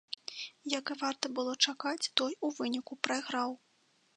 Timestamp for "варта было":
1.01-1.53